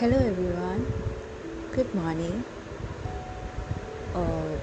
Hello 0.00 0.16
everyone 0.16 0.82
good 1.76 1.96
morning 1.96 2.34
और 4.16 4.60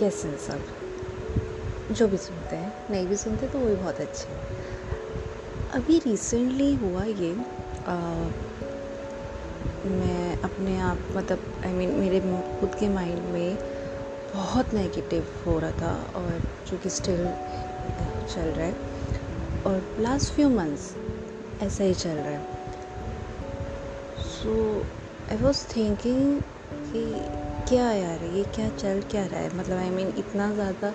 कैसे 0.00 0.28
हैं 0.28 0.38
सब। 0.38 1.94
जो 1.94 2.08
भी 2.08 2.16
सुनते 2.16 2.56
हैं 2.56 2.90
नहीं 2.90 3.06
भी 3.06 3.16
सुनते 3.16 3.48
तो 3.48 3.58
वो 3.58 3.66
भी 3.66 3.74
बहुत 3.74 4.00
अच्छे 4.00 4.28
हैं। 4.28 5.70
अभी 5.70 5.98
रिसेंटली 5.98 6.74
हुआ 6.74 7.04
ये 7.04 7.32
आ, 7.86 7.96
मैं 9.86 10.42
अपने 10.42 10.78
आप 10.80 10.98
मतलब 11.16 11.62
आई 11.64 11.70
I 11.70 11.74
मीन 11.74 11.88
mean, 11.88 12.00
मेरे 12.00 12.20
खुद 12.60 12.74
के 12.80 12.88
माइंड 12.88 13.18
में 13.18 13.56
बहुत 14.34 14.74
नेगेटिव 14.74 15.26
हो 15.46 15.58
रहा 15.58 15.70
था 15.70 16.12
और 16.14 16.42
जो 16.70 16.78
कि 16.78 16.90
स्टिल 16.90 17.24
चल 18.34 18.50
रहा 18.50 18.66
है। 18.66 18.74
और 19.66 19.96
लास्ट 20.00 20.32
फ्यू 20.32 20.48
मंथ्स 20.48 20.94
ऐसा 21.62 21.84
ही 21.84 21.94
चल 21.94 22.10
रहा 22.10 22.28
है। 22.28 22.63
सो 24.44 24.54
आई 25.32 25.36
वॉज़ 25.36 25.58
थिंकिंग 25.66 26.40
कि 26.70 27.02
क्या 27.68 27.84
यार 27.92 28.24
ये 28.34 28.42
क्या 28.54 28.68
चल 28.68 29.00
क्या 29.10 29.24
रहा 29.26 29.40
है? 29.40 29.56
मतलब 29.56 29.76
आई 29.76 29.88
I 29.88 29.92
मीन 29.92 30.06
mean, 30.06 30.18
इतना 30.18 30.50
ज़्यादा 30.54 30.92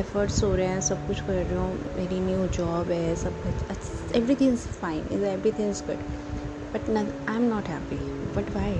एफर्ट्स 0.00 0.42
हो 0.44 0.54
रहे 0.56 0.66
हैं 0.66 0.80
सब 0.80 1.06
कुछ 1.06 1.20
कर 1.20 1.32
रही 1.32 1.56
हूँ 1.56 1.94
मेरी 1.96 2.18
न्यू 2.20 2.46
जॉब 2.56 2.90
है 2.90 3.14
सब 3.16 3.42
कुछ। 3.42 4.16
Everything 4.34 4.52
is 4.52 4.66
fine 4.80 5.06
is 5.12 5.24
everything 5.52 5.70
is 5.70 5.82
good 5.82 6.02
but 6.74 6.90
I 7.28 7.36
am 7.36 7.42
not 7.42 7.68
happy 7.68 7.96
but 8.36 8.54
why 8.56 8.72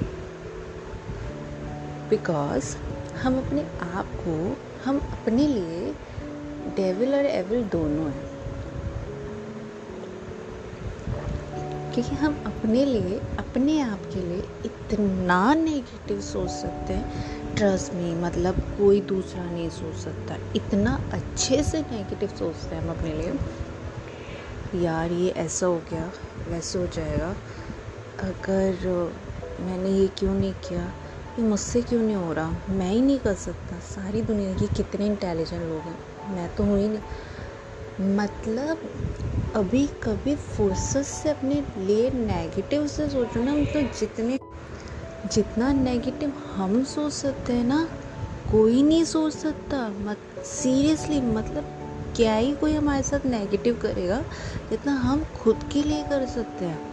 because 2.10 2.76
हम 3.22 3.38
अपने 3.38 3.62
आप 3.92 4.14
को 4.26 4.56
हम 4.84 4.98
अपने 4.98 5.46
लिए 5.46 5.94
डेविल 6.76 7.14
और 7.14 7.26
एविल 7.26 7.64
दोनों 7.64 8.10
हैं। 8.12 8.29
क्योंकि 12.00 12.16
हम 12.16 12.44
अपने 12.46 12.84
लिए, 12.84 13.18
अपने 13.38 13.80
आप 13.80 14.00
के 14.14 14.20
लिए 14.20 14.38
इतना 14.38 15.54
नेगेटिव 15.54 16.20
सोच 16.20 16.50
सकते 16.50 16.92
हैं। 16.92 17.30
ट्रस्ट 17.54 17.94
में 17.94 18.22
मतलब 18.22 18.54
कोई 18.58 19.00
दूसरा 19.00 19.44
नहीं 19.44 19.70
सोच 19.70 19.94
सकता। 19.94 20.36
इतना 20.56 21.10
अच्छे 21.12 21.62
से 21.62 21.80
नेगेटिव 21.80 22.28
सोचते 22.28 22.76
हैं 22.76 22.82
हम 22.82 22.90
अपने 22.90 23.12
लिए। 23.12 23.34
यार, 24.84 25.12
ये 25.12 25.30
ऐसा 25.30 25.66
हो 25.66 25.82
गया, 25.90 26.12
वैसे 26.48 26.78
हो 26.78 26.86
जाएगा। 26.86 27.36
अगर 28.20 28.72
मैंने 29.60 29.90
ये 29.90 30.06
क्यों 30.06 30.34
नहीं 30.34 30.52
किया? 30.52 30.82
ये 31.38 31.42
मुझसे 31.42 31.82
क्यों 31.82 32.02
नहीं 32.02 32.16
हो 32.16 32.32
रहा? 32.32 32.50
मैं 32.70 32.90
ही 32.90 33.00
नहीं 33.00 33.18
कर 33.18 33.34
सकता। 33.34 33.78
सारी 33.78 34.22
दुनिया 34.22 34.54
के 34.54 34.66
कितने 34.66 35.06
इंटेलिजेंट 35.06 35.62
लोग 35.62 35.80
हैं। 35.80 36.30
मैं 36.32 36.56
तो 36.56 36.64
हूँ 36.64 36.78
ही 36.78 36.88
नहीं। 36.88 36.98
मतलब 38.00 38.88
अभी 39.56 39.86
कभी 39.86 40.34
फोर्सेस 40.36 41.06
से 41.06 41.28
अपने 41.28 41.62
लिए 41.78 42.10
नेगेटिव 42.10 42.86
से 42.86 43.08
सोचना 43.08 43.54
मतलब 43.54 43.90
जितने 44.00 44.38
जितना 45.26 45.72
नेगेटिव 45.72 46.32
हम 46.54 46.82
सोच 46.84 47.12
सकते 47.12 47.52
हैं 47.52 47.64
ना, 47.64 47.88
कोई 48.50 48.82
नहीं 48.82 49.04
सोच 49.04 49.32
सकता। 49.32 49.88
मत 49.88 50.42
सीरियसली 50.44 51.20
मतलब 51.20 52.12
क्या 52.16 52.34
ही 52.36 52.54
कोई 52.54 52.74
हमारे 52.74 53.02
साथ 53.02 53.26
नेगेटिव 53.26 53.74
करेगा, 53.74 54.22
जितना 54.70 54.92
हम 54.92 55.24
खुद 55.36 55.68
के 55.72 55.82
लिए 55.82 56.02
कर 56.02 56.26
सकते 56.26 56.64
हैं। 56.64 56.90